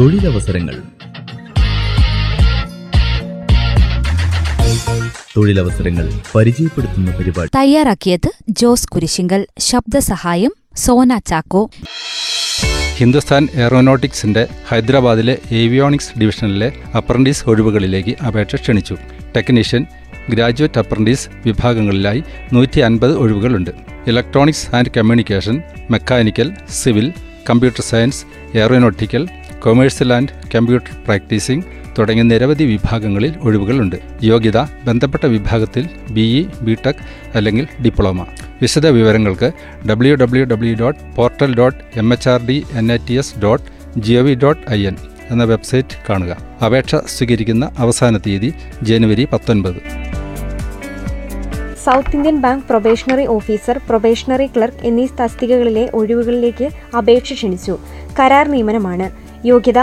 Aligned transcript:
തൊഴിലവസരങ്ങൾ. 0.00 0.82
തൊഴിലവസരങ്ങൾ 5.36 6.12
പരിചയപ്പെടുത്തുന്ന 6.34 7.10
പരിപാടി. 7.10 7.50
തയ്യാറാക്കിയത് 7.56 8.30
ജോസ് 8.48 8.88
കുരിശിങ്കൽ 8.88 9.46
ശബ്ദസഹായം 9.58 10.52
സോന 10.76 11.18
ചാക്കോ. 11.18 11.70
ഹിന്ദുസ്ഥാൻ 12.96 13.48
എയറോനോട്ടിക്സിന്റെ 13.54 14.48
ഹൈദരാബാദിലെ 14.68 15.38
ഏവിയോണിക്സ് 15.52 16.18
ഡിവിഷനിലെ 16.18 16.72
അപ്രന്റീസ് 16.96 17.44
ഒഴിവുകളിലേക്ക് 17.44 18.16
അപേക്ഷ 18.24 18.54
ക്ഷണിച്ചു. 18.54 18.96
ടെക്നീഷ്യൻ 19.36 19.86
ഗ്രാജുവേറ്റ് 20.28 20.78
അപ്രന്റീസ് 20.78 21.28
വിഭാഗങ്ങളിലായി 21.46 22.24
നൂറ്റി 22.52 22.80
അൻപത് 22.80 23.12
ഒഴിവുകളുണ്ട്. 23.12 23.70
Electronics 24.06 24.76
and 24.76 24.90
communication 24.96 25.62
mechanical 25.90 26.52
civil 26.70 27.12
computer 27.50 27.82
science 27.82 28.24
aeronautical 28.54 29.28
commercial 29.66 30.10
and 30.12 30.34
computer 30.54 30.90
practising 31.06 31.64
തുടങ്ങിയ 31.98 32.22
നിരവധി 32.22 32.64
വിഭാഗങ്ങളിൽ 32.64 33.32
ഒഴിവുകളുണ്ട്. 33.42 33.96
യോഗ്യത 34.22 34.58
ബന്ധപ്പെട്ട 34.84 35.26
വിഭാഗത്തിൽ 35.26 35.84
ബി 36.10 36.26
ഇ 36.40 36.42
ബി 36.66 36.74
ടെക് 36.86 37.00
അല്ലെങ്കിൽ 37.34 37.66
ഡിപ്ലോമ. 37.84 38.26
വിശദ 38.62 38.86
വിവരങ്ങൾക്ക് 38.86 39.48
W 39.88 40.14
W 40.14 40.44
W 40.44 40.74
dot 40.74 41.00
portal 41.16 41.50
dot 41.56 41.98
M 41.98 42.12
H 42.12 42.28
R 42.28 42.40
D 42.46 42.64
N 42.72 42.92
I 42.92 42.98
T 43.08 43.14
S 43.14 43.38
dot 43.38 43.64
G 43.98 44.14
O 44.14 44.22
V 44.22 44.34
dot 44.34 44.62
I 44.70 44.86
N 44.86 44.96
എന്ന 45.30 45.44
വെബ്സൈറ്റ് 45.44 45.98
കാണുക. 46.10 46.32
അപേക്ഷ 46.66 46.94
സ്വീകരിക്കുന്ന 46.94 47.72
അവസാന 47.78 48.16
തീയതി 48.26 48.54
ജനുവരി 48.82 49.24
പത്തൊൻപത്. 49.32 49.80
South 51.84 52.16
Indian 52.16 52.40
Bank 52.40 52.64
probationary 52.64 53.26
officer 53.26 53.78
probationary 53.88 54.46
clerk 54.46 54.84
എന്നീ 54.86 55.06
തസ്തികകളിലെ 55.20 55.90
ഒഴിവുകളിലേക്ക് 55.94 56.68
അപേക്ഷ 56.96 57.32
ക്ഷണിച്ചു. 57.32 57.78
കരാർ 58.20 58.48
നിയമനമാണ്. 58.48 59.25
യോഗ്യത 59.44 59.78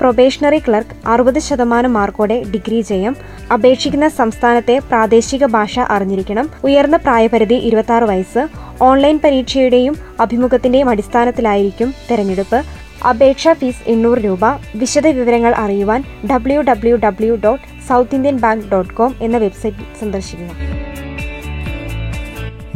പ്രൊബേഷണറി 0.00 0.58
ക്ലർക്ക് 0.58 1.08
അറുപത് 1.08 1.38
ശതമാനം 1.38 1.92
മാർക്കോടെ 1.92 2.42
ഡിഗ്രി 2.42 2.80
ജയം 2.80 3.16
അപേക്ഷിക്കുന്ന 3.52 4.08
സംസ്ഥാനത്തെ 4.08 4.78
പ്രാദേശിക 4.78 5.46
ഭാഷ 5.46 5.78
അറിഞ്ഞിരിക്കണം 5.78 6.50
ഉയർന്ന 6.64 6.96
പ്രായപരിധി 6.96 7.54
ഇരുപത്തി 7.54 7.92
വയസ്സ് 7.92 8.48
ഓൺലൈൻ 8.82 9.20
പരീക്ഷയുടെയും 9.24 9.96
അഭിമുഖത്തിന്റെയും 10.20 10.88
അടിസ്ഥാനത്തിലായിരിക്കും 10.88 11.94
തെരഞ്ഞെടുപ്പ്. 12.10 12.62
അപേക്ഷാ 13.08 13.52
ഫീസ് 13.52 13.90
എണ്ണൂറ് 13.90 14.18
രൂപ. 14.18 14.44
വിശദ 14.76 15.06
വിവരങ്ങൾ 15.06 15.54
അറിയുവാൻ 15.54 16.04
W 16.30 16.60
W 16.60 16.96
W 16.96 17.34
dot 17.44 17.64
South 17.88 18.14
Indian 18.14 18.36
Bank 18.36 18.66
dot 18.66 18.94
com 18.94 19.14
എന്ന 19.20 19.38
വെബ്സൈറ്റ് 19.38 20.00
സന്ദർശിക്കുക. 20.00 20.50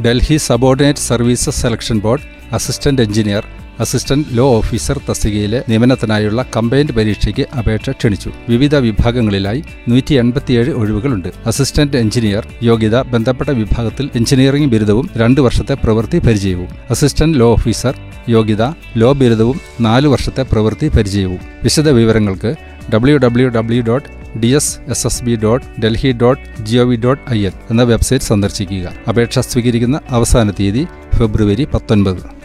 Delhi 0.07 0.37
subordinate 0.37 0.99
services 0.99 1.63
selection 1.63 1.99
board 1.99 2.23
assistant 2.53 3.03
engineer 3.03 3.56
assistant 3.81 4.27
law 4.33 4.57
officer 4.57 5.01
തസ്തികയിലെ 5.09 5.65
നിയമനത്തിനായുള്ള 5.69 6.45
കമ്പൈൻഡ് 6.57 6.93
പരീക്ഷയ്ക്ക് 6.93 7.47
അപേക്ഷ 7.59 7.91
ക്ഷണിച്ചു. 7.91 8.31
വിവിധ 8.49 8.75
വിഭാഗങ്ങളിലായി 8.77 9.63
നൂറ്റി 9.89 10.15
എൺപത്തിയേഴ് 10.15 10.71
ഒഴിവുകളുണ്ട്. 10.71 11.29
അസിസ്റ്റന്റ് 11.47 11.97
എഞ്ചിനീയർ 11.97 12.47
യോഗ്യത 12.63 13.03
ബന്ധപ്പെട്ട 13.03 13.51
വിഭാഗത്തിൽ 13.51 14.11
എഞ്ചിനീയറിംഗ് 14.15 14.69
ബിരുദവും 14.69 15.11
രണ്ട് 15.17 15.41
വർഷത്തെ 15.41 15.75
പ്രവൃത്തി 15.75 16.19
പരിചയവും. 16.19 16.69
അസിസ്റ്റന്റ് 16.91 17.39
ലോ 17.39 17.53
ഓഫീസർ 17.53 17.99
യോഗ്യത 18.29 18.63
ലോ 18.97 19.13
ബിരുദവും 19.13 19.61
നാല് 19.81 20.07
വർഷത്തെ 20.07 20.43
പ്രവൃത്തി 20.43 20.89
പരിചയവും. 20.89 21.39
വിശദ 21.63 21.89
വിവരങ്ങൾക്ക് 21.89 22.55
W 22.95 23.17
W 23.19 23.49
W 23.49 23.83
dot 23.83 24.39
D 24.39 24.47
S 24.47 24.79
S 24.89 25.07
S 25.07 25.25
B 25.25 25.37
dot 25.37 25.81
Delhi 25.81 26.13
dot 26.13 26.63
G 26.63 26.77
O 26.77 26.85
V 26.85 26.97
dot 26.97 27.33
I 27.33 27.47
N 27.47 27.53
എന്ന 27.71 27.83
വെബ്സൈറ്റ് 27.83 28.25
സന്ദർശിക്കുക. 28.25 28.93
അപേക്ഷ 29.09 29.39
സ്വീകരിക്കുന്ന 29.39 30.01
അവസാന 30.11 30.51
തീയതി 30.51 30.87
ഫെബ്രുവരി 31.19 31.65
പത്തൊൻപത്. 31.65 32.36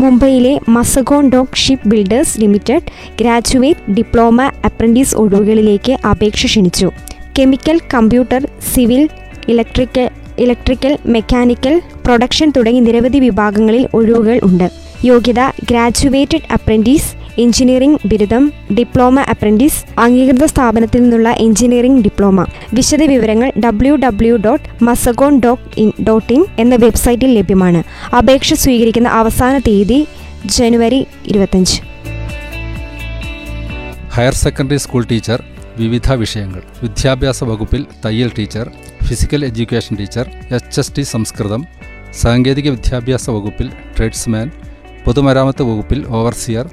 മുംബൈയിലെ 0.00 0.58
Mazagon 0.68 1.28
dock 1.28 1.56
ship 1.56 1.88
builders 1.88 2.40
limited 2.40 2.82
graduate 3.20 3.92
diploma 3.92 4.42
apprentice 4.64 5.16
ഒഴിവുകളിലേക്ക് 5.16 5.92
അപേക്ഷ 5.92 6.46
ക്ഷണിച്ചു. 6.46 6.92
Chemical 7.38 7.80
computer 7.94 8.48
civil 8.74 9.08
electrical 9.48 10.10
electrical 10.38 10.98
mechanical 11.06 11.82
production 12.04 12.52
തുടങ്ങി 12.56 12.80
നിരവധി 12.80 13.18
വിഭാഗങ്ങളിൽ 13.18 13.88
ഒഴിവുകൾ 13.94 14.40
ഉണ്ട്. 14.42 14.70
യോഗ്യത 15.04 15.40
ഗ്രാജുവേറ്റഡ് 15.70 16.46
അപ്രന്റീസ് 16.52 17.17
എഞ്ചിനീയറിംഗ് 17.38 17.98
ബിരുദം 18.08 18.44
ഡിപ്ലോമ 18.78 19.20
അപ്രന്റീസ് 19.20 20.00
അംഗീകൃത 20.00 20.44
സ്ഥാപനത്തിൽ 20.44 21.02
നിന്നുള്ള 21.02 21.28
എഞ്ചിനീയറിംഗ് 21.38 22.02
ഡിപ്ലോമ. 22.02 22.46
വിശദ 22.74 23.02
വിവരങ്ങൾ 23.02 23.52
W 23.64 23.94
W 23.96 24.36
dot 24.36 24.84
Mazagon 24.84 25.40
dot 25.40 25.80
in 25.80 25.92
dot 26.08 26.32
in 26.32 26.44
എന്ന 26.58 26.74
വെബ്സൈറ്റിൽ 26.76 27.34
ലഭ്യമാണ്. 27.38 27.82
അപേക്ഷ 28.16 28.54
സ്വീകരിക്കുന്ന 28.54 29.08
അവസാന 29.08 29.58
തീയതി 29.58 30.00
ജനുവരി 30.56 31.06
ഇരുപത്തഞ്ച് 31.26 31.76
ഹയർ 34.16 34.34
സെക്കൻഡറി 34.34 34.76
സ്കൂൾ 34.76 35.02
ടീച്ചർ 35.10 35.40
വിവിധ 35.76 36.12
വിഷയങ്ങൾ. 36.12 36.62
വിദ്യാഭ്യാസ 36.82 37.44
വകുപ്പിൽ 37.44 37.86
തയ്യൽ 38.04 38.30
teacher 38.38 38.66
physical 39.08 39.44
education 39.44 39.96
teacher 39.96 40.26
H 40.56 40.80
S 40.80 40.92
T 40.96 41.02
Sanskrit 41.02 41.62
സാങ്കേതിക 42.22 42.68
വിദ്യാഭ്യാസ 42.70 43.30
വകുപ്പിൽ 43.30 43.68
ട്രേഡ്സ്മാൻ 43.96 44.48
പൊതുമരാമത്ത് 45.04 45.62
വകുപ്പിൽ 45.62 46.00
ഓവർസിയർ 46.18 46.66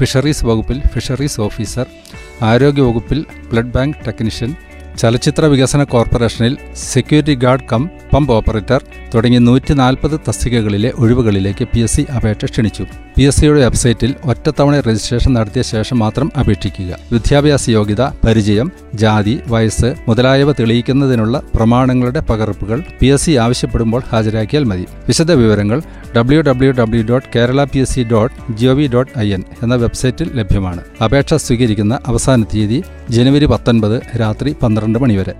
ഫിഷറീസ് 0.00 0.46
വകുപ്പിൽ 0.46 0.80
ഫിഷറീസ് 0.94 1.40
ഓഫീസർ 1.40 1.86
ആരോഗ്യ 2.42 2.82
വകുപ്പിൽ 2.82 3.24
ബ്ലഡ് 3.52 3.72
ബാങ്ക് 3.76 3.96
ടെക്നീഷ്യൻ 4.06 4.52
ചലച്ചിത്ര 5.00 5.44
വികസന 5.44 5.82
കോർപ്പറേഷനിൽ 5.82 6.54
security 6.92 7.34
guard 7.34 7.66
cum 7.72 7.82
pump 8.12 8.32
operator 8.32 8.80
തുടങ്ങി 9.14 9.38
നൂറ്റി 9.38 9.74
നാൽപ്പത് 9.74 10.20
തസ്തികകളിലെ 10.28 10.92
ഒഴിവുകളിലേക്ക് 10.98 11.64
പി 11.64 11.80
എസ് 11.80 11.96
സി 11.96 12.02
അപേക്ഷ 12.16 12.44
ക്ഷണിച്ചു. 12.44 12.84
പി 13.16 13.22
എസ് 13.22 13.40
സിയുടെ 13.40 13.60
വെബ്സൈറ്റിൽ 13.60 14.14
ഒറ്റത്തവണ 14.24 14.80
രജിസ്ട്രേഷൻ 14.80 15.32
നടത്തിയ 15.32 15.62
ശേഷം 15.62 15.98
മാത്രം 15.98 16.28
അപേക്ഷിക്കുക. 16.40 16.98
വിദ്യാഭ്യാസ 17.12 17.70
യോഗ്യത 17.70 18.02
പരിചയം 18.26 18.70
ജാതി 18.94 19.40
വയസ്സ് 19.46 19.94
മുതലായവ 20.08 20.52
തെളിയിക്കുന്നതിനുള്ള 20.52 21.42
പ്രമാണങ്ങളുടെ 21.54 22.20
പകർപ്പുകൾ 22.20 22.80
പി 23.00 23.06
എസ് 23.06 23.26
സി 23.26 23.32
ആവശ്യപ്പെടുമ്പോൾ 23.46 24.02
ഹാജരാക്കിയാൽ 24.12 24.64
മതി. 24.64 24.86
വിശദ 25.08 25.32
വിവരങ്ങൾ 25.32 25.80
W 26.16 26.40
W 26.40 26.70
W 26.72 27.02
dot 27.08 27.26
Kerala 27.34 27.64
P 27.64 27.78
S 27.78 27.94
C 27.94 28.02
dot 28.02 28.34
G 28.58 28.66
O 28.66 28.72
V 28.74 28.86
dot 28.86 29.10
I 29.18 29.26
N 29.34 29.42
എന്ന 29.62 29.74
വെബ്സൈറ്റിൽ 29.74 30.30
ലഭ്യമാണ്. 30.38 30.80
അപേക്ഷ 31.04 31.34
സ്വീകരിക്കുന്ന 31.34 31.98
അവസാന 32.06 32.44
തീയതി 32.44 32.78
ജനുവരി 33.10 33.46
പത്തൊൻപത് 33.46 34.02
രാത്രി 34.22 34.52
പന്ത്രണ്ട് 34.62 34.98
മണിവരെ 34.98 35.34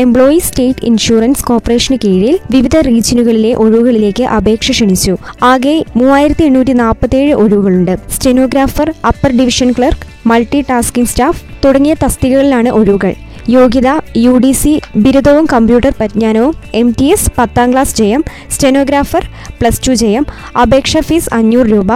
എംപ്ലോയി 0.00 0.38
സ്റ്റേറ്റ് 0.38 0.84
ഇൻഷുറൻസ് 0.84 1.44
കോർപ്പറേഷന് 1.44 1.98
കീഴിൽ 2.04 2.38
വിവിധ 2.50 2.76
റീജിയനുകളിലെ 2.88 3.54
ഒഴിവുകളിലേക്ക് 3.54 4.24
അപേക്ഷ 4.24 4.70
ക്ഷണിച്ചു. 4.70 5.14
ആകെ 5.42 5.76
മൂവായിരത്തി 5.96 6.44
എണ്ണൂറ്റി 6.44 6.72
നാൽപ്പത്തേഴ് 6.72 7.32
ഒഴിവുകളുണ്ട്. 7.34 7.94
Stenographer 8.10 8.90
upper 9.06 9.32
division 9.38 9.70
clerk 9.72 10.28
multi 10.28 10.60
tasking 10.70 11.08
staff 11.08 11.42
തുടങ്ങിയ 11.64 11.94
തസ്തികകളിലാണ് 12.04 12.68
ഒഴിവുകൾ. 12.68 13.14
യോഗ്യത 13.48 13.90
യു 14.16 14.32
ഡി 14.36 14.52
സി 14.52 14.80
ബിരുദവും 14.96 15.46
കമ്പ്യൂട്ടർ 15.46 15.92
പരിജ്ഞാനവും 16.00 16.54
എം 16.74 16.94
ടി 16.98 17.06
എസ് 17.06 17.30
പത്താം 17.38 17.72
ക്ലാസ് 17.72 17.96
ജയം 17.96 18.24
സ്റ്റെനോഗ്രാഫർ 18.50 19.24
പ്ലസ് 19.60 19.88
ടു 19.88 19.92
ജയം 19.92 20.24
അപേക്ഷാ 20.62 21.00
ഫീസ് 21.00 21.34
അഞ്ഞൂറ് 21.34 21.66
രൂപ 21.66 21.92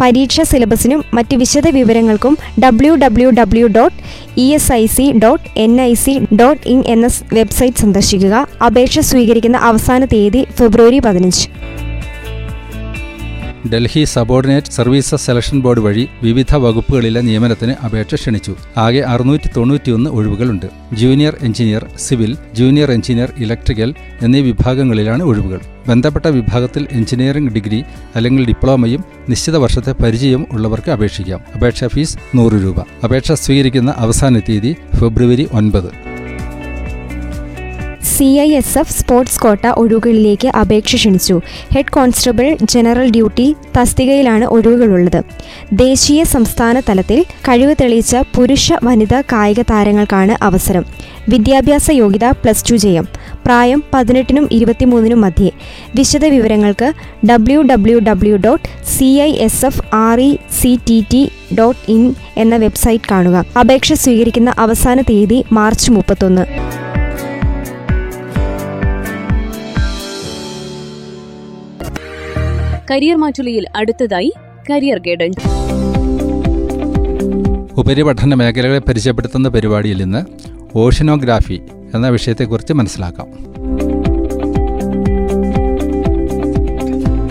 പരീക്ഷ 0.00 0.40
സിലബസിനും 0.40 1.04
മറ്റ് 1.14 1.36
വിശദ 1.36 1.68
വിവരങ്ങൾക്കും 1.68 2.36
W 2.60 2.94
W 2.94 3.30
W 3.30 3.66
dot 3.66 3.96
E 4.38 4.48
S 4.52 4.72
I 4.72 4.86
C 4.86 5.12
dot 5.24 5.44
N 5.56 5.80
I 5.80 5.94
C 5.94 6.14
dot 6.40 6.68
in 6.68 6.82
എന്ന 6.86 7.06
വെബ്സൈറ്റ് 7.32 7.76
സന്ദർശിക്കുക. 7.76 8.48
അപേക്ഷ 8.66 8.98
സ്വീകരിക്കുന്ന 8.98 9.56
അവസാന 9.56 10.04
തീയതി 10.04 10.46
ഫെബ്രുവരി 10.58 10.98
പതിനഞ്ച്. 10.98 11.44
Delhi 13.72 14.04
subordinate 14.04 14.66
services 14.66 15.26
selection 15.26 15.60
board 15.60 15.80
വഴി 15.80 16.08
വിവിധ 16.22 16.54
വകുപ്പുകളിലെ 16.54 17.20
നിയമനത്തിന് 17.20 17.84
അപേക്ഷ 17.84 18.14
ക്ഷണിച്ചു. 18.14 18.54
ആകെ 18.76 19.00
അറുന്നൂറ്റി 19.00 19.48
തൊണ്ണൂറ്റിയൊന്ന് 19.56 20.10
ഒഴിവുകളുണ്ട്. 20.10 20.66
Junior 20.94 21.36
engineer 21.42 21.86
civil 21.96 22.36
junior 22.54 22.92
engineer 22.92 23.32
electrical 23.38 23.94
എന്നീ 24.22 24.40
വിഭാഗങ്ങളിലാണ് 24.40 25.22
ഒഴിവുകൾ. 25.22 25.60
ബന്ധപ്പെട്ട 25.88 26.26
വിഭാഗത്തിൽ 26.26 26.86
എഞ്ചിനീയറിംഗ് 26.92 27.52
ഡിഗ്രി 27.52 27.84
അല്ലെങ്കിൽ 28.16 28.46
ഡിപ്ലോമയും 28.46 29.04
നിശ്ചിത 29.28 29.56
വർഷത്തെ 29.56 29.92
പരിചയവും 29.92 30.46
ഉള്ളവർക്ക് 30.52 30.90
അപേക്ഷിക്കാം. 30.90 31.40
അപേക്ഷാ 31.54 31.86
ഫീസ് 31.86 32.18
നൂറ് 32.34 32.52
രൂപ. 32.52 32.80
അപേക്ഷ 33.04 33.32
സ്വീകരിക്കുന്ന 33.32 33.94
അവസാന 33.96 34.38
തീയതി 34.38 34.76
ഫെബ്രുവരി 35.00 35.48
ഒൻപത്. 35.52 36.13
C 38.14 38.24
I 38.24 38.48
S 38.56 38.78
F 38.78 38.92
sports 38.92 39.40
quota 39.40 39.66
ഒഴിവുകളിലേക്ക് 39.66 40.48
അപേക്ഷ 40.48 40.94
ക്ഷണിച്ചു. 40.94 41.40
ഹെഡ് 41.74 41.92
കോൺസ്റ്റബിൾ 41.92 42.56
ജനറൽ 42.62 43.10
ഡ്യൂട്ടി 43.10 43.46
തസ്തികയിലാണ് 43.76 44.44
ഒഴിവുകളുള്ളത് 44.44 45.24
ദേശീയ 45.72 46.24
സംസ്ഥാന 46.24 46.80
തലത്തിൽ 46.80 47.24
കഴിവ് 47.48 47.74
തെളിയിച്ച 47.80 48.16
പുരുഷ 48.36 48.72
വനിതാ 48.84 49.20
കായിക 49.20 49.62
താരങ്ങൾക്കാണ് 49.62 50.36
അവസരം. 50.42 50.84
വിദ്യാഭ്യാസ 51.28 51.90
യോഗ്യത 51.90 52.26
പ്ലസ് 52.30 52.64
ടു 52.70 52.76
ജയം. 52.76 53.08
പ്രായം 53.46 53.82
പതിനെട്ടിനും 53.94 54.48
ഇരുപത്തിമൂന്നിനും 54.52 55.20
മധ്യേ. 55.20 55.50
വിശദ 55.94 56.24
വിവരങ്ങൾക്ക് 56.24 56.92
W 57.26 57.60
W 57.62 57.98
W 57.98 58.36
dot 58.36 58.68
C 58.94 59.04
I 59.04 59.30
S 59.46 59.66
F 59.66 59.82
R 59.94 60.20
E 60.20 60.36
C 60.60 60.78
T 60.88 61.04
T 61.12 61.30
dot 61.58 61.90
in 61.90 62.14
എന്ന 62.36 62.56
വെബ്സൈറ്റ് 62.56 63.04
കാണുക. 63.10 63.44
അപേക്ഷ 63.60 63.92
സ്വീകരിക്കുന്ന 63.92 64.54
അവസാന 64.58 65.00
തീയതി 65.00 65.44
മാർച്ച് 65.52 65.90
മുപ്പത്തൊന്ന്. 65.90 66.73
കരിയർ 72.90 73.16
മാറ്റുലിയിൽ 73.16 73.66
അടുത്തതായി 73.76 74.32
കരിയർ 74.70 74.98
ഗൈഡൻസ്. 74.98 75.46
ഉപരിപഠന 77.80 78.34
മേഖലകളെ 78.34 78.78
പരിചയപ്പെടുത്തുന്ന 78.78 79.48
പരിപാടിയിൽ 79.48 80.02
നിന്ന് 80.02 80.24
ഓഷനോഗ്രാഫി 80.74 81.60
എന്ന 81.94 82.08
വിഷയത്തെക്കുറിച്ച് 82.08 82.72
മനസ്സിലാക്കാം. 82.72 83.28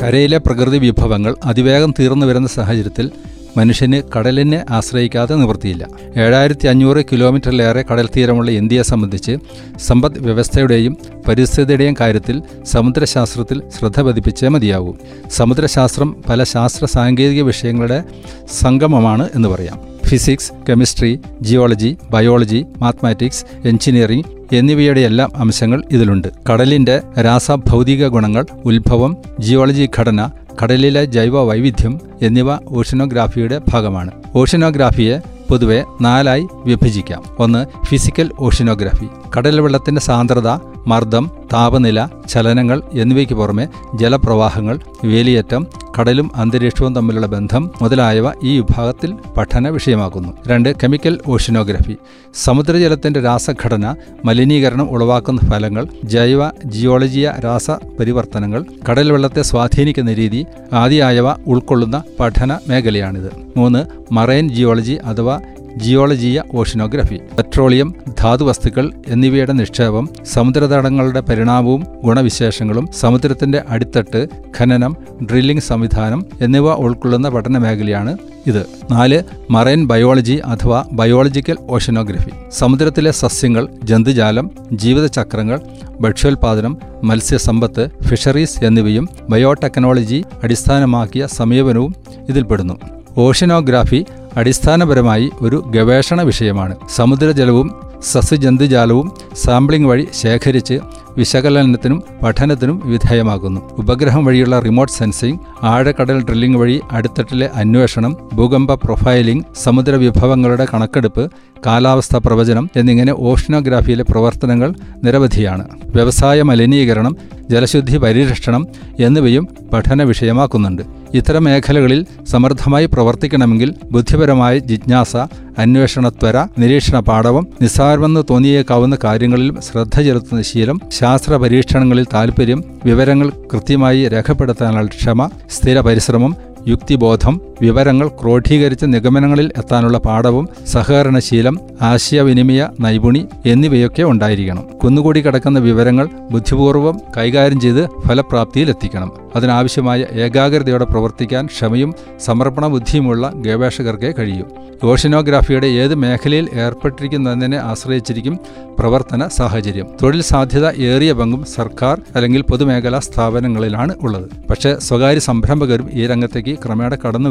കരയിലെ 0.03 0.37
പ്രകൃതി 0.37 0.77
വിഭവങ്ങൾ 0.77 1.35
അതിവേഗം 1.43 1.93
തീർന്നു 1.99 2.25
വരുന്ന 2.25 2.47
സാഹചര്യത്തിൽ 2.47 3.11
മനുഷ്യന് 3.57 4.01
കടലിനെ 4.15 4.65
ആശ്രയിക്കാതെ 4.69 5.35
നിവൃത്തിയില്ല. 5.35 5.87
ഏഴായിരത്തി 6.17 6.67
അഞ്ഞൂറ് 6.67 7.05
കിലോമീറ്ററിലേറെ 7.11 7.85
കടൽ 7.91 8.09
തീരമുള്ള 8.17 8.51
ഇന്ത്യയെ 8.51 8.81
സംബന്ധിച്ച് 8.81 9.37
സമ്പദ് 9.77 10.19
വ്യവസ്ഥയുടെയും 10.19 10.97
പരിസ്ഥിതിയുടെയും 11.27 11.95
കാര്യത്തിൽ 11.99 12.41
സമുദ്രശാസ്ത്രത്തിൽ 12.63 13.61
ശ്രദ്ധ 13.79 14.01
പതിപ്പിച്ചേ 14.01 14.47
മതിയാകൂ 14.47 14.95
സമുദ്രശാസ്ത്രം 15.31 16.15
പല 16.29 16.43
ശാസ്ത്ര 16.43 16.85
സാങ്കേതിക 16.85 17.41
വിഷയങ്ങളുടെ 17.41 18.03
സംഗമമാണ് 18.51 19.29
എന്ന് 19.35 19.49
പറയാം. 19.49 19.79
Physics 20.07 20.51
chemistry 20.69 21.19
geology 21.41 21.97
biology 22.11 22.65
mathematics 22.77 23.45
engineering 23.67 24.55
എന്നിവയുടെ 24.55 25.01
എല്ലാം 25.01 25.31
അംശങ്ങൾ 25.35 25.83
ഇതിലുണ്ട്. 25.91 26.27
കടലിന്റെ 26.49 27.01
രാസഭൗതിക 27.21 28.07
ഗുണങ്ങൾ 28.07 28.45
ഉത്ഭവം 28.65 29.17
ജിയോളജി 29.39 29.89
ഘടന 29.97 30.29
കടലിലെ 30.61 31.05
ജൈവ 31.05 31.43
വൈവിധ്യം 31.43 31.99
എന്നിവ 32.21 32.47
ഓഷനോഗ്രാഫിയുടെ 32.69 33.61
ഭാഗമാണ്. 33.69 34.11
ഓഷനോഗ്രാഫിയെ 34.35 35.19
പൊതുവെ 35.49 35.83
നാലായി 36.01 36.47
വിഭജിക്കാം. 36.65 37.23
ഒന്ന് 37.39 37.85
ഫിസിക്കൽ 37.85 38.31
ഓഷനോഗ്രാഫി 38.39 39.07
കടൽ 39.37 39.61
വെള്ളത്തിന്റെ 39.61 40.01
സാന്ദ്രത 40.01 40.49
മർദ്ദം 40.87 41.31
താപനില 41.53 42.07
ചലനങ്ങൾ 42.29 42.81
എന്നിവയ്ക്ക് 42.93 43.33
പുറമെ 43.33 43.67
ജലപ്രവാഹങ്ങൾ 43.95 44.79
വേലിയേറ്റം 45.05 45.67
കടലും 45.99 46.31
അന്തരീക്ഷവും 46.35 46.95
തമ്മിലുള്ള 46.95 47.27
ബന്ധം 47.27 47.71
മുതലായവ 47.81 48.31
ഈ 48.43 48.59
വിഭാഗത്തിൽ 48.59 49.13
പഠന 49.37 49.69
വിഷയമാക്കുന്നു. 49.69 50.33
രണ്ട് 50.47 50.75
കെമിക്കൽ 50.83 51.19
ഓഷ്യനോഗ്രഫി 51.27 51.95
സമുദ്രജലത്തിന്റെ 52.33 53.21
രാസഘടന 53.21 53.95
മലിനീകരണം 54.25 54.89
ഉളവാക്കുന്ന 54.89 55.41
ഫലങ്ങൾ 55.49 55.87
ജൈവ 56.03 56.49
ജിയോളജിയ 56.65 57.33
രാസ 57.43 57.71
പരിവർത്തനങ്ങൾ 57.71 58.65
കടൽ 58.89 59.11
വെള്ളത്തെ 59.11 59.41
സ്വാധീനിക്കുന്ന 59.41 60.13
രീതി 60.13 60.45
ആദിയായവ 60.73 61.35
ഉൾക്കൊള്ളുന്ന 61.47 62.03
പഠന 62.19 62.59
മേഖലയാണിത്. 62.67 63.31
മൂന്ന് 63.57 64.13
മറൈൻ 64.13 64.49
ജിയോളജി 64.49 64.93
അഥവാ 64.93 65.41
ജിയോളജിയ 65.77 66.43
ഓഷനോഗ്രഫി 66.55 67.15
പെട്രോളിയം 67.37 67.95
ധാതുവസ്തുക്കൾ 68.19 68.91
എന്നിവയുടെ 69.07 69.53
നിക്ഷേപം 69.53 70.09
സമുദ്രതടങ്ങളുടെ 70.23 71.19
പരിണാമവും 71.19 71.87
ഗുണവിശേഷങ്ങളും 72.03 72.89
സമുദ്രത്തിന്റെ 72.99 73.63
അടിത്തട്ട് 73.69 74.27
ഖനനം 74.59 74.97
ഡ്രില്ലിംഗ് 75.23 75.61
സംവിധാനം 75.61 76.25
എന്നിവ 76.41 76.73
ഉൾക്കൊള്ളുന്ന 76.73 77.29
പഠന 77.29 77.57
മേഖലയാണ് 77.57 78.17
ഇത്. 78.47 78.65
നാല് 78.91 79.23
മറൈൻ 79.49 79.87
ബയോളജി 79.87 80.41
അഥവാ 80.45 80.85
ബയോളജിക്കൽ 80.91 81.57
ഓഷനോഗ്രഫി. 81.69 82.31
സമുദ്രത്തിലെ 82.51 83.11
സസ്യങ്ങൾ 83.11 83.67
ജന്തുജാലം 83.83 84.51
ജീവിതചക്രങ്ങൾ 84.71 85.61
ഭക്ഷ്യോൽപാദനം 86.01 86.77
മത്സ്യസമ്പത്ത് 87.03 87.89
ഫിഷറീസ് 88.03 88.63
എന്നിവയും 88.63 89.09
ബയോടെക്നോളജി 89.29 90.23
അടിസ്ഥാനമാക്കിയ 90.43 91.27
സമീപനവും 91.27 91.95
ഇതിൽപ്പെടുന്നു. 92.29 92.73
ഓഷനോഗ്രാഫി 93.17 94.05
അടിസ്ഥാനപരമായി 94.37 95.31
ഒരു 95.41 95.63
ഗവേഷണ 95.67 96.21
വിഷയമാണ്. 96.21 96.75
സമുദ്രജലവും 96.95 97.93
സസ്യജന്തുജാലവും 98.11 99.11
സാമ്പിളിംഗ് 99.35 99.87
വഴി 99.87 100.07
ശേഖരിച്ച് 100.13 100.79
വിശകലനത്തിനും 101.17 102.03
പഠനത്തിനും 102.23 102.81
വിധേയമാകുന്നു 102.85 103.61
ഉപഗ്രഹം 103.77 104.25
വഴിയുള്ള 104.25 104.59
റിമോട്ട് 104.59 104.93
സെൻസിംഗ് 104.93 105.39
ആഴക്കടൽ 105.63 106.23
ഡ്രില്ലിംഗ് 106.23 106.57
വഴി 106.57 106.81
അടിത്തട്ടിലെ 106.91 107.49
അന്വേഷണം 107.55 108.17
ഭൂകമ്പ 108.33 108.73
പ്രൊഫൈലിംഗ് 108.73 109.43
സമുദ്ര 109.63 109.95
വിഭവങ്ങളുടെ 109.95 110.67
കണക്കെടുപ്പ് 110.73 111.31
കാലാവസ്ഥാ 111.65 112.21
പ്രവചനം 112.25 112.69
എന്നിങ്ങനെ 112.75 113.15
ഓഷ്യനോഗ്രാഫിയിലെ 113.19 114.03
പ്രവർത്തനങ്ങൾ 114.03 114.73
നിരവധിയാണ്. 115.03 115.67
വ്യവസായ 115.85 116.41
മലിനീകരണം 116.41 117.17
ജലശുദ്ധി 117.51 117.97
പരിരക്ഷണം 117.97 118.67
എന്നിവയും 118.99 119.47
പഠന 119.73 120.03
വിഷയമാക്കുന്നുണ്ട് 120.03 121.02
ഇത്തരം 121.13 121.43
മേഖലകളിൽ 121.43 121.99
സമർത്ഥമായി 122.27 122.85
പ്രവർത്തിക്കണമെങ്കിൽ 122.85 123.69
ബുദ്ധിപരമായ 123.91 124.57
ജിജ്ഞാസ 124.67 125.15
അന്വേഷണത്വര 125.57 126.37
നിരീക്ഷണ 126.57 126.99
പാഠവും 126.99 127.47
നിസ്സാരമെന്ന് 127.61 128.21
തോന്നിയേക്കാവുന്ന 128.29 128.97
കാര്യങ്ങളിൽ 129.03 129.49
ശ്രദ്ധ 129.61 129.95
ചെലുത്തുന്ന 129.99 130.41
ശീലം 130.41 130.79
ശാസ്ത്ര 130.91 131.35
പരീക്ഷണങ്ങളിൽ 131.35 132.07
താൽപ്പര്യം 132.13 132.61
വിവരങ്ങൾ 132.83 133.29
കൃത്യമായി 133.53 134.01
രേഖപ്പെടുത്താനുള്ള 134.07 134.91
ക്ഷമ 134.95 135.27
സ്ഥിര 135.49 135.79
പരിശ്രമം 135.79 136.33
യുക്തിബോധം 136.67 137.35
വിവരങ്ങൾ 137.61 138.07
ക്രോഡീകരിച്ച് 138.07 138.85
നിഗമനങ്ങളിൽ 138.85 139.51
എത്താനുള്ള 139.57 139.97
പാഠവും 139.97 140.49
സഹകരണശീലം 140.67 141.59
ആശയവിനിമയ 141.81 142.67
നൈപുണി 142.81 143.25
എന്നിവയൊക്കെ 143.45 144.03
ഉണ്ടായിരിക്കണം. 144.03 144.63
കുന്നുകൂടി 144.83 145.21
കിടക്കുന്ന 145.21 145.59
വിവരങ്ങൾ 145.59 146.09
ബുദ്ധിപൂർവം 146.31 147.01
കൈകാര്യം 147.17 147.59
ചെയ്ത് 147.59 147.87
ഫലപ്രാപ്തിയിലെത്തിക്കണം. 148.07 149.11
അതിനാവശ്യമായ 149.35 150.05
ഏകാഗ്രതയോടെ 150.11 150.85
പ്രവർത്തിക്കാൻ 150.85 151.45
ക്ഷമയും 151.45 151.93
സമർപ്പണ 152.19 152.67
ബുദ്ധിയുമുള്ള 152.67 153.31
ഗവേഷകർക്കേ 153.35 154.11
കഴിയൂ. 154.11 154.43
ഓഷനോഗ്രാഫിയുടെ 154.83 155.67
ഏത് 155.67 155.95
മേഖലയിൽ 155.95 156.49
ഏർപ്പെട്ടിരിക്കുന്നതിനെ 156.53 157.57
ആശ്രയിച്ചിരിക്കും 157.57 158.39
പ്രവർത്തന 158.79 159.27
സാഹചര്യം. 159.27 159.87
തൊഴിൽ 160.03 160.21
സാധ്യത 160.21 160.69
ഏറിയ 160.69 161.13
പങ്കും 161.13 161.45
സർക്കാർ 161.55 162.01
അല്ലെങ്കിൽ 162.15 162.41
പൊതുമേഖലാ 162.41 162.99
സ്ഥാപനങ്ങളിലാണ് 162.99 163.95
ഉള്ളത്. 164.01 164.29
പക്ഷേ 164.49 164.75
സ്വകാര്യ 164.79 165.19
സംരംഭകരും 165.19 165.89
ഈ 165.93 166.07
രംഗത്തേക്ക് 166.07 166.59
ക്രമേണ 166.59 166.95
കടന്നു 166.95 167.29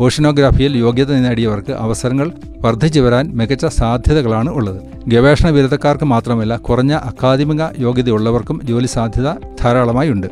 ഓഷനോഗ്രാഫിയിൽ 0.00 0.76
യോഗ്യത 0.76 1.12
നേടിയവർക്ക് 1.12 1.72
അവസരങ്ങൾ 1.72 2.32
വർദ്ധിച്ചു 2.60 3.00
വരാൻ 3.00 3.30
മികച്ച 3.34 3.66
സാധ്യതകളാണ് 3.66 4.50
ഉള്ളത്. 4.50 4.82
ഗവേഷണ 5.08 5.50
ബിരുദക്കാർക്ക് 5.50 6.04
മാത്രമല്ല 6.04 6.56
കുറഞ്ഞ 6.56 6.92
അക്കാദമിക 6.92 7.62
യോഗ്യതയുള്ളവർക്കും 7.78 8.60
ജോലി 8.64 8.86
സാധ്യത 8.86 9.30
ധാരാളമായി 9.62 10.10
ഉണ്ട്. 10.10 10.26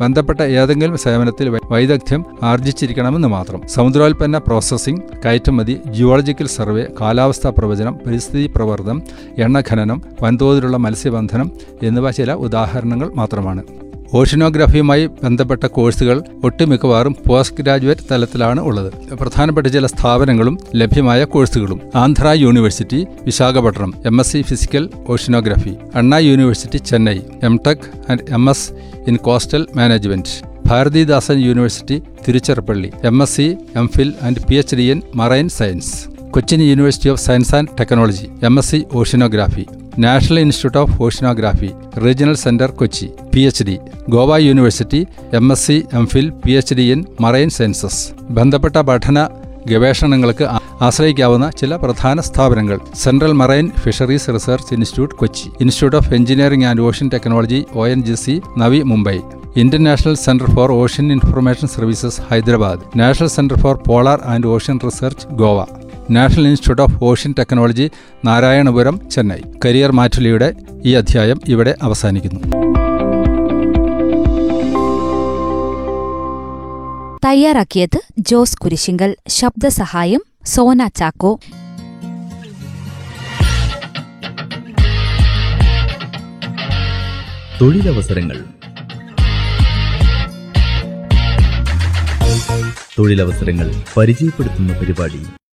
ബന്ധപ്പെട്ട 0.00 0.40
ഏതെങ്കിലും 0.40 0.96
സേവനത്തിൽ 0.96 1.48
വൈദഗ്ധ്യം 1.70 2.24
ആർജിച്ചിരിക്കണമെന്ന് 2.42 3.28
മാത്രം. 3.28 3.60
സമുദ്രോൽപ്പന്ന 3.68 4.38
പ്രോസസ്സിംഗ് 4.38 5.02
കയറ്റുമതി 5.24 5.80
ജിയോളജിക്കൽ 5.86 6.46
സർവേ 6.46 6.86
കാലാവസ്ഥാ 7.00 7.50
പ്രവചനം 7.50 7.98
പരിസ്ഥിതി 8.06 8.50
പ്രവർത്തനം 8.56 9.02
എണ്ണഖനനം 9.38 10.02
വൻതോതിലുള്ള 10.22 10.76
മത്സ്യബന്ധനം 10.76 11.50
എന്നിവ 11.82 12.10
ചില 12.10 12.32
ഉദാഹരണങ്ങൾ 12.32 13.12
മാത്രമാണ്. 13.14 13.64
ഓഷനോഗ്രാഫിയുമായി 14.18 15.06
ബന്ധപ്പെട്ട 15.22 15.66
കോഴ്സുകൾ 15.76 16.16
ഒട്ടുമിക്കവാറും 16.44 17.14
പോസ്റ്റ് 17.26 17.62
ഗ്രാജുവേറ്റ് 17.64 18.04
തലത്തിലാണ് 18.10 18.60
ഉള്ളത്. 18.60 18.88
പ്രധാനപ്പെട്ട 19.20 19.66
ചില 19.66 19.86
സ്ഥാപനങ്ങളും 19.86 20.58
ലഭ്യമായ 20.74 21.24
കോഴ്സുകളും. 21.24 21.80
Andhra 21.94 22.28
university 22.44 23.00
Visakhapatnam 23.26 23.94
M 24.06 24.20
S 24.20 24.32
C 24.32 24.42
physical 24.42 24.84
oceanography 25.08 25.74
Anna 25.94 26.18
university 26.28 26.78
Chennai 26.90 27.18
M 27.42 27.60
tech 27.66 27.86
and 28.10 28.24
M 28.30 28.50
S 28.50 28.66
in 29.08 29.16
coastal 29.26 29.66
management 29.76 30.34
Bharathidasan 30.68 31.38
university 31.48 31.96
Tiruchirappalli 32.26 32.90
M 33.10 33.22
S 33.22 33.36
C 33.36 33.46
M 33.76 33.88
phil 33.96 34.12
and 34.22 34.42
P 34.48 34.54
H 34.54 34.76
D 34.76 34.86
in 34.94 35.00
marine 35.14 35.48
science 35.58 35.92
Cochin 36.30 36.62
university 36.62 37.08
of 37.08 37.20
science 37.20 37.54
and 37.56 37.72
technology 37.80 38.28
M 38.42 38.58
S 38.58 38.70
C 38.70 38.80
oceanography 38.92 39.64
national 39.98 40.38
institute 40.38 40.78
of 40.78 41.02
oceanography 41.02 41.70
regional 42.04 42.34
centre 42.34 42.70
Kochi 42.70 43.08
P 43.34 43.40
H 43.40 43.64
D 43.64 43.78
Goa 44.10 44.36
university 44.36 45.06
M 45.32 45.52
S 45.52 45.66
C 45.66 45.84
M 45.92 46.06
phil 46.06 46.30
P 46.30 46.52
H 46.52 46.74
D 46.74 46.82
in 46.82 47.04
marine 47.20 47.50
sciences 47.50 48.12
ബന്ധപ്പെട്ട 48.30 48.76
പഠന 48.76 49.28
ഗവേഷണങ്ങൾക്ക് 49.66 50.46
ആശ്രയിക്കാവുന്ന 50.80 51.50
ചില 51.50 51.76
പ്രധാന 51.76 52.20
സ്ഥാപനങ്ങൾ 52.20 52.78
central 52.94 53.32
marine 53.32 53.70
fisheries 53.70 54.34
research 54.34 54.74
institute 54.74 55.14
Kochi 55.14 55.48
institute 55.60 55.96
of 55.96 56.14
engineering 56.14 56.64
and 56.64 56.80
ocean 56.80 57.10
technology 57.14 57.64
O 57.74 57.86
N 57.86 58.02
G 58.02 58.14
C 58.14 58.42
Navi 58.58 58.82
Mumbai. 58.82 59.18
Indian 59.56 59.84
national 59.84 60.14
centre 60.14 60.46
for 60.54 60.72
ocean 60.72 61.12
information 61.12 61.68
services 61.68 62.20
Hyderabad. 62.30 62.80
National 62.96 63.28
centre 63.28 63.60
for 63.60 63.76
polar 63.88 64.20
and 64.24 64.46
ocean 64.46 64.78
research 64.86 65.26
Goa. 65.26 65.83
National 66.10 66.48
institute 66.48 66.82
of 66.82 67.04
ocean 67.04 67.34
technology 67.38 67.90
Narayanapuram 68.24 69.10
Chennai. 69.10 69.40
Career 69.64 69.92
മാറ്റുലിയുടെ 69.92 70.54
ഈ 70.84 70.92
അധ്യായം 70.92 71.40
ഇവിടെ 71.48 71.74
അവസാനിക്കുന്നു. 71.82 72.40
തയ്യാറാക്കിയത് 77.26 78.00
ജോസ് 78.18 78.58
കുരിശിങ്കൽ 78.58 79.16
ശബ്ദസഹായം 79.28 80.20
സോന 80.44 80.86
ചാക്കോ. 80.86 81.38
തൊഴിലവസരങ്ങൾ. 87.60 88.44
തൊഴിലവസരങ്ങൾ 92.98 93.74
പരിചയപ്പെടുത്തുന്ന 93.96 94.78
പരിപാടി. 94.78 95.26